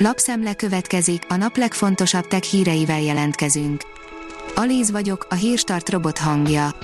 Lapszemle 0.00 0.54
következik, 0.54 1.22
a 1.28 1.36
nap 1.36 1.56
legfontosabb 1.56 2.26
tech 2.26 2.42
híreivel 2.42 3.00
jelentkezünk. 3.00 3.82
Alíz 4.54 4.90
vagyok, 4.90 5.26
a 5.30 5.34
hírstart 5.34 5.90
robot 5.90 6.18
hangja. 6.18 6.74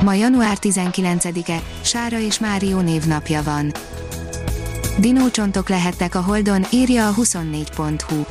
Ma 0.00 0.14
január 0.14 0.56
19-e, 0.60 1.62
Sára 1.80 2.18
és 2.18 2.38
Márió 2.38 2.80
névnapja 2.80 3.42
van. 3.42 3.72
Dinócsontok 4.98 5.68
lehettek 5.68 6.14
a 6.14 6.20
Holdon, 6.20 6.66
írja 6.70 7.08
a 7.08 7.14
24.hu. 7.14 8.24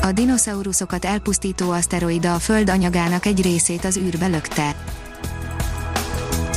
A 0.00 0.12
dinoszauruszokat 0.12 1.04
elpusztító 1.04 1.70
aszteroida 1.70 2.34
a 2.34 2.38
Föld 2.38 2.70
anyagának 2.70 3.26
egy 3.26 3.42
részét 3.42 3.84
az 3.84 3.96
űrbe 3.96 4.26
lökte. 4.26 4.74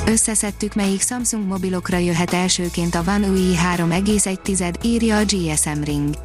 Összeszedtük 0.09 0.75
melyik 0.75 1.01
Samsung 1.01 1.47
mobilokra 1.47 1.97
jöhet 1.97 2.33
elsőként 2.33 2.95
a 2.95 3.03
One 3.07 3.27
UI 3.27 3.55
3,1, 3.75 4.73
írja 4.83 5.17
a 5.17 5.23
GSM 5.23 5.81
Ring. 5.83 6.15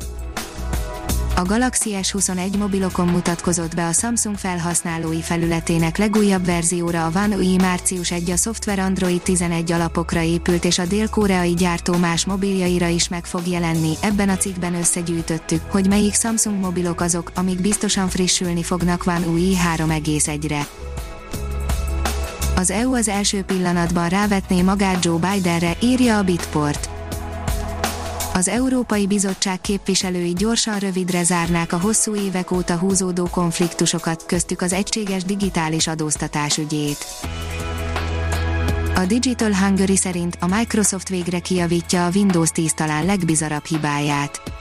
A 1.36 1.42
Galaxy 1.42 1.90
S21 2.02 2.58
mobilokon 2.58 3.08
mutatkozott 3.08 3.74
be 3.74 3.86
a 3.86 3.92
Samsung 3.92 4.36
felhasználói 4.36 5.22
felületének 5.22 5.96
legújabb 5.96 6.44
verzióra 6.44 7.06
a 7.06 7.10
One 7.14 7.36
UI 7.36 7.56
március 7.56 8.10
1 8.10 8.30
a 8.30 8.36
szoftver 8.36 8.78
Android 8.78 9.20
11 9.22 9.72
alapokra 9.72 10.22
épült 10.22 10.64
és 10.64 10.78
a 10.78 10.86
dél-koreai 10.86 11.54
gyártó 11.54 11.96
más 11.96 12.24
mobiljaira 12.24 12.86
is 12.86 13.08
meg 13.08 13.26
fog 13.26 13.46
jelenni. 13.46 13.92
Ebben 14.00 14.28
a 14.28 14.36
cikkben 14.36 14.74
összegyűjtöttük, 14.74 15.62
hogy 15.70 15.88
melyik 15.88 16.14
Samsung 16.14 16.60
mobilok 16.60 17.00
azok, 17.00 17.32
amik 17.34 17.60
biztosan 17.60 18.08
frissülni 18.08 18.62
fognak 18.62 19.06
One 19.06 19.26
UI 19.26 19.56
3,1-re. 19.76 20.66
Az 22.56 22.70
EU 22.70 22.94
az 22.94 23.08
első 23.08 23.42
pillanatban 23.42 24.08
rávetné 24.08 24.62
magát 24.62 25.04
Joe 25.04 25.18
Bidenre, 25.18 25.76
írja 25.82 26.18
a 26.18 26.22
Bitport. 26.22 26.88
Az 28.34 28.48
Európai 28.48 29.06
Bizottság 29.06 29.60
képviselői 29.60 30.32
gyorsan 30.32 30.78
rövidre 30.78 31.22
zárnák 31.22 31.72
a 31.72 31.78
hosszú 31.78 32.14
évek 32.16 32.50
óta 32.50 32.76
húzódó 32.76 33.28
konfliktusokat, 33.30 34.26
köztük 34.26 34.60
az 34.60 34.72
egységes 34.72 35.24
digitális 35.24 35.86
adóztatás 35.86 36.58
ügyét. 36.58 37.06
A 38.94 39.04
Digital 39.06 39.54
Hungary 39.54 39.96
szerint 39.96 40.36
a 40.40 40.46
Microsoft 40.46 41.08
végre 41.08 41.38
kijavítja 41.38 42.06
a 42.06 42.10
Windows 42.14 42.50
10 42.50 42.72
talán 42.72 43.04
legbizarabb 43.04 43.64
hibáját. 43.64 44.53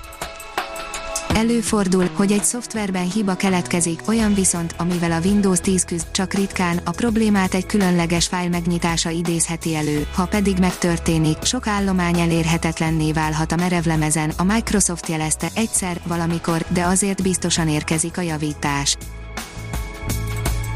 Előfordul, 1.36 2.10
hogy 2.14 2.32
egy 2.32 2.44
szoftverben 2.44 3.12
hiba 3.12 3.36
keletkezik, 3.36 4.02
olyan 4.08 4.34
viszont, 4.34 4.76
amivel 4.78 5.12
a 5.12 5.20
Windows 5.24 5.60
10 5.60 5.86
küzd, 5.86 6.12
csak 6.12 6.34
ritkán, 6.34 6.80
a 6.84 6.92
problémát 6.92 7.54
egy 7.54 7.66
különleges 7.66 8.28
fájl 8.28 8.50
megnyitása 8.50 9.10
idézheti 9.10 9.76
elő, 9.76 10.08
ha 10.16 10.26
pedig 10.26 10.58
megtörténik, 10.60 11.44
sok 11.44 11.68
állomány 11.68 12.20
elérhetetlenné 12.20 13.12
válhat 13.12 13.52
a 13.52 13.56
merevlemezen, 13.56 14.32
a 14.38 14.44
Microsoft 14.44 15.08
jelezte 15.08 15.48
egyszer, 15.54 16.00
valamikor, 16.08 16.66
de 16.70 16.84
azért 16.84 17.22
biztosan 17.22 17.70
érkezik 17.70 18.18
a 18.18 18.22
javítás. 18.22 18.98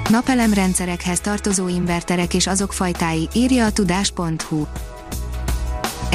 Napelemrendszerekhez 0.10 1.20
tartozó 1.20 1.68
inverterek 1.68 2.34
és 2.34 2.48
azok 2.48 2.74
fajtái, 2.74 3.28
írja 3.34 3.66
a 3.66 3.72
tudás.hu. 3.72 4.66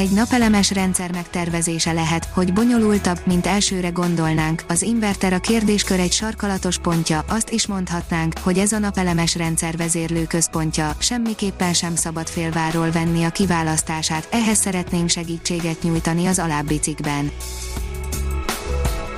Egy 0.02 0.10
napelemes 0.10 0.70
rendszer 0.70 1.12
megtervezése 1.12 1.92
lehet, 1.92 2.24
hogy 2.24 2.52
bonyolultabb, 2.52 3.20
mint 3.26 3.46
elsőre 3.46 3.88
gondolnánk. 3.88 4.64
Az 4.68 4.82
inverter 4.82 5.32
a 5.32 5.38
kérdéskör 5.38 6.00
egy 6.00 6.12
sarkalatos 6.12 6.78
pontja, 6.78 7.24
azt 7.28 7.50
is 7.50 7.66
mondhatnánk, 7.66 8.38
hogy 8.38 8.58
ez 8.58 8.72
a 8.72 8.78
napelemes 8.78 9.36
rendszer 9.36 9.76
vezérlő 9.76 10.24
központja, 10.24 10.94
semmiképpen 10.98 11.72
sem 11.72 11.96
szabad 11.96 12.28
félváról 12.28 12.90
venni 12.90 13.24
a 13.24 13.30
kiválasztását, 13.30 14.28
ehhez 14.30 14.58
szeretnénk 14.58 15.08
segítséget 15.08 15.82
nyújtani 15.82 16.26
az 16.26 16.38
alábbi 16.38 16.78
cikkben. 16.78 17.30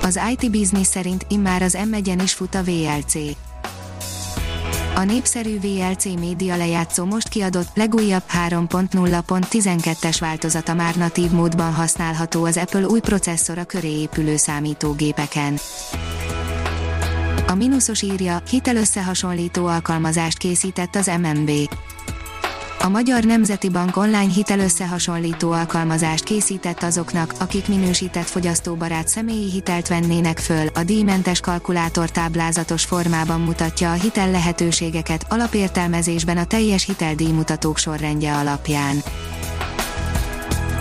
Az 0.03 0.21
IT 0.31 0.51
Business 0.51 0.87
szerint 0.87 1.27
immár 1.29 1.63
az 1.63 1.77
M1-en 1.91 2.21
is 2.23 2.33
fut 2.33 2.55
a 2.55 2.63
VLC. 2.63 3.15
A 4.97 5.05
népszerű 5.05 5.59
VLC 5.61 6.05
média 6.05 6.57
lejátszó 6.57 7.05
most 7.05 7.29
kiadott, 7.29 7.69
legújabb 7.75 8.23
3.0.12-es 8.49 10.17
változata 10.21 10.75
már 10.75 10.95
natív 10.95 11.31
módban 11.31 11.73
használható 11.73 12.45
az 12.45 12.57
Apple 12.57 12.87
új 12.87 13.01
processzora 13.01 13.65
köré 13.65 14.01
épülő 14.01 14.37
számítógépeken. 14.37 15.59
A 17.47 17.55
mínuszos 17.55 18.03
írja, 18.03 18.43
hitelösszehasonlító 18.51 19.67
alkalmazást 19.67 20.39
készített 20.39 20.95
az 20.95 21.11
MNB. 21.23 21.51
A 22.85 22.89
Magyar 22.89 23.25
Nemzeti 23.25 23.69
Bank 23.69 23.97
online 23.97 24.33
hitelösszehasonlító 24.33 25.53
alkalmazást 25.53 26.25
készített 26.25 26.83
azoknak, 26.83 27.35
akik 27.39 27.69
minősített 27.69 28.29
fogyasztóbarát 28.29 29.09
személyi 29.09 29.51
hitelt 29.51 29.89
vennének 29.89 30.39
föl. 30.39 30.67
A 30.75 30.83
díjmentes 30.83 31.41
kalkulátor 31.41 32.11
táblázatos 32.11 32.85
formában 32.85 33.41
mutatja 33.41 33.91
a 33.91 33.95
hitel 33.95 34.31
lehetőségeket 34.31 35.27
alapértelmezésben 35.29 36.37
a 36.37 36.45
teljes 36.45 36.85
hiteldíjmutatók 36.85 37.79
sorrendje 37.79 38.35
alapján. 38.35 39.03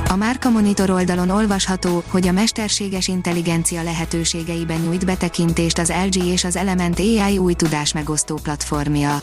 A 0.10 0.16
Márka 0.16 0.50
Monitor 0.50 0.90
oldalon 0.90 1.30
olvasható, 1.30 2.04
hogy 2.08 2.28
a 2.28 2.32
mesterséges 2.32 3.08
intelligencia 3.08 3.84
lehetőségeiben 3.84 4.80
nyújt 4.80 5.06
betekintést 5.06 5.78
az 5.78 5.94
LG 6.06 6.26
és 6.26 6.44
az 6.44 6.56
Element 6.56 7.00
AI 7.00 7.38
új 7.38 7.54
tudásmegosztó 7.54 8.40
platformja. 8.44 9.22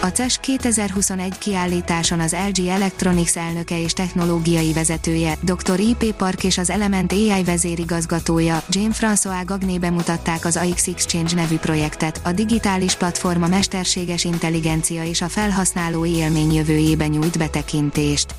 A 0.00 0.06
CES 0.06 0.38
2021 0.38 1.38
kiállításon 1.38 2.20
az 2.20 2.36
LG 2.48 2.66
Electronics 2.66 3.36
elnöke 3.36 3.80
és 3.80 3.92
technológiai 3.92 4.72
vezetője, 4.72 5.36
dr. 5.40 5.80
IP 5.80 6.14
Park 6.14 6.44
és 6.44 6.58
az 6.58 6.70
Element 6.70 7.12
AI 7.12 7.44
vezérigazgatója, 7.44 8.62
Jean-François 8.68 9.42
Gagné 9.44 9.78
bemutatták 9.78 10.44
az 10.44 10.56
AX 10.56 10.86
Exchange 10.86 11.34
nevű 11.34 11.56
projektet, 11.56 12.20
a 12.24 12.32
digitális 12.32 12.94
platforma 12.94 13.46
mesterséges 13.46 14.24
intelligencia 14.24 15.04
és 15.04 15.22
a 15.22 15.28
felhasználói 15.28 16.10
élmény 16.10 16.54
jövőjébe 16.54 17.06
nyújt 17.06 17.38
betekintést. 17.38 18.34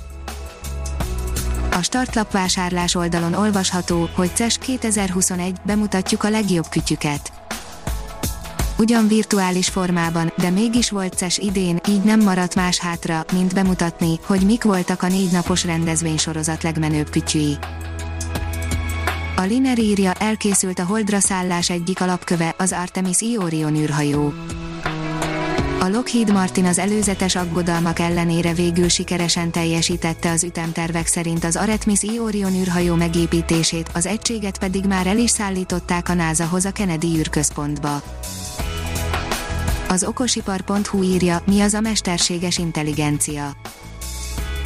A 1.71 1.81
startlap 1.81 2.31
vásárlás 2.31 2.95
oldalon 2.95 3.33
olvasható, 3.33 4.09
hogy 4.15 4.29
CES 4.33 4.57
2021 4.57 5.55
bemutatjuk 5.65 6.23
a 6.23 6.29
legjobb 6.29 6.65
kütyüket 6.69 7.31
ugyan 8.77 9.07
virtuális 9.07 9.67
formában, 9.67 10.33
de 10.37 10.49
mégis 10.49 10.89
volt 10.89 11.13
CES 11.13 11.37
idén, 11.37 11.79
így 11.89 12.03
nem 12.03 12.23
maradt 12.23 12.55
más 12.55 12.79
hátra, 12.79 13.25
mint 13.33 13.53
bemutatni, 13.53 14.19
hogy 14.25 14.41
mik 14.41 14.63
voltak 14.63 15.03
a 15.03 15.07
négy 15.07 15.31
napos 15.31 15.65
rendezvénysorozat 15.65 16.63
legmenőbb 16.63 17.09
kütyűi. 17.09 17.57
A 19.35 19.41
Liner 19.41 19.79
írja, 19.79 20.13
elkészült 20.13 20.79
a 20.79 20.85
Holdra 20.85 21.19
szállás 21.19 21.69
egyik 21.69 22.01
alapköve, 22.01 22.55
az 22.57 22.71
Artemis 22.71 23.21
I 23.21 23.37
űrhajó. 23.75 24.33
A 25.79 25.87
Lockheed 25.87 26.31
Martin 26.31 26.65
az 26.65 26.77
előzetes 26.77 27.35
aggodalmak 27.35 27.99
ellenére 27.99 28.53
végül 28.53 28.89
sikeresen 28.89 29.51
teljesítette 29.51 30.31
az 30.31 30.43
ütemtervek 30.43 31.07
szerint 31.07 31.43
az 31.43 31.55
Artemis 31.55 32.03
I 32.03 32.19
űrhajó 32.59 32.95
megépítését, 32.95 33.89
az 33.93 34.05
egységet 34.05 34.57
pedig 34.57 34.85
már 34.85 35.07
el 35.07 35.17
is 35.17 35.29
szállították 35.29 36.09
a 36.09 36.13
NASA-hoz 36.13 36.65
a 36.65 36.71
Kennedy 36.71 37.17
űrközpontba. 37.17 38.01
Az 39.89 40.03
okosipar.hu 40.03 41.03
írja, 41.03 41.41
mi 41.45 41.61
az 41.61 41.73
a 41.73 41.81
mesterséges 41.81 42.57
intelligencia. 42.57 43.51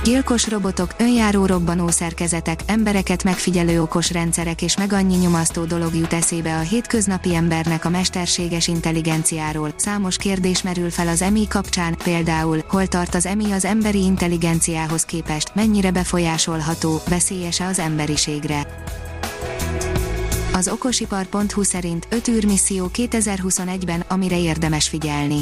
Gyilkos 0.03 0.49
robotok, 0.49 0.95
önjáró 0.97 1.45
robbanó 1.45 1.87
szerkezetek, 1.87 2.59
embereket 2.65 3.23
megfigyelő 3.23 3.81
okos 3.81 4.11
rendszerek 4.11 4.61
és 4.61 4.77
meg 4.77 4.93
annyi 4.93 5.15
nyomasztó 5.15 5.63
dolog 5.63 5.95
jut 5.95 6.13
eszébe 6.13 6.57
a 6.57 6.59
hétköznapi 6.59 7.35
embernek 7.35 7.85
a 7.85 7.89
mesterséges 7.89 8.67
intelligenciáról. 8.67 9.73
Számos 9.75 10.17
kérdés 10.17 10.61
merül 10.61 10.89
fel 10.89 11.07
az 11.07 11.21
EMI 11.21 11.47
kapcsán, 11.47 11.95
például, 12.03 12.63
hol 12.67 12.87
tart 12.87 13.15
az 13.15 13.25
EMI 13.25 13.51
az 13.51 13.65
emberi 13.65 14.03
intelligenciához 14.03 15.03
képest, 15.03 15.55
mennyire 15.55 15.91
befolyásolható, 15.91 17.01
veszélyese 17.09 17.65
az 17.65 17.79
emberiségre. 17.79 18.67
Az 20.61 20.67
okosipar.hu 20.67 21.63
szerint 21.63 22.07
5 22.09 22.27
űrmisszió 22.27 22.91
2021-ben, 22.93 24.03
amire 24.07 24.39
érdemes 24.39 24.89
figyelni. 24.89 25.41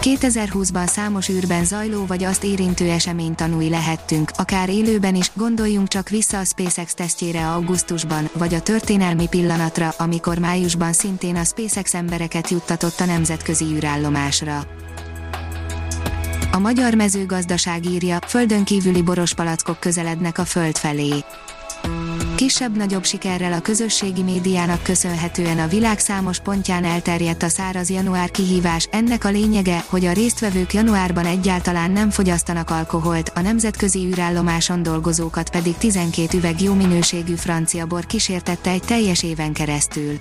2020-ban 0.00 0.86
számos 0.86 1.28
űrben 1.28 1.64
zajló 1.64 2.06
vagy 2.06 2.24
azt 2.24 2.44
érintő 2.44 2.90
esemény 2.90 3.34
tanúi 3.34 3.68
lehettünk, 3.68 4.30
akár 4.36 4.68
élőben 4.68 5.14
is, 5.14 5.30
gondoljunk 5.34 5.88
csak 5.88 6.08
vissza 6.08 6.38
a 6.38 6.44
SpaceX 6.44 6.94
tesztjére 6.94 7.48
augusztusban, 7.48 8.28
vagy 8.32 8.54
a 8.54 8.60
történelmi 8.60 9.28
pillanatra, 9.28 9.94
amikor 9.96 10.38
májusban 10.38 10.92
szintén 10.92 11.36
a 11.36 11.44
SpaceX 11.44 11.94
embereket 11.94 12.48
juttatott 12.48 13.00
a 13.00 13.04
nemzetközi 13.04 13.64
űrállomásra. 13.64 14.66
A 16.52 16.58
magyar 16.58 16.94
mezőgazdaság 16.94 17.86
írja, 17.86 18.18
földön 18.26 18.64
kívüli 18.64 19.02
boros 19.02 19.34
palackok 19.34 19.80
közelednek 19.80 20.38
a 20.38 20.44
föld 20.44 20.76
felé 20.76 21.24
Kisebb-nagyobb 22.38 23.04
sikerrel 23.04 23.52
a 23.52 23.60
közösségi 23.60 24.22
médiának 24.22 24.82
köszönhetően 24.82 25.58
a 25.58 25.66
világ 25.66 25.98
számos 25.98 26.38
pontján 26.40 26.84
elterjedt 26.84 27.42
a 27.42 27.48
száraz 27.48 27.90
január 27.90 28.30
kihívás, 28.30 28.88
ennek 28.90 29.24
a 29.24 29.28
lényege, 29.28 29.84
hogy 29.88 30.04
a 30.04 30.12
résztvevők 30.12 30.72
januárban 30.72 31.24
egyáltalán 31.24 31.90
nem 31.90 32.10
fogyasztanak 32.10 32.70
alkoholt, 32.70 33.32
a 33.34 33.40
nemzetközi 33.40 34.06
űrállomáson 34.06 34.82
dolgozókat 34.82 35.50
pedig 35.50 35.76
12 35.76 36.38
üveg 36.38 36.62
jó 36.62 36.74
minőségű 36.74 37.34
francia 37.34 37.86
bor 37.86 38.06
kísértette 38.06 38.70
egy 38.70 38.82
teljes 38.82 39.22
éven 39.22 39.52
keresztül. 39.52 40.18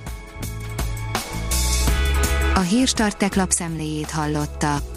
A 2.55 2.59
Hírstart 2.59 3.35
lapszemléjét 3.35 4.11
hallotta. 4.11 4.96